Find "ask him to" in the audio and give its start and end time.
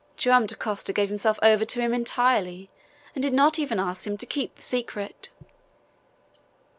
3.79-4.25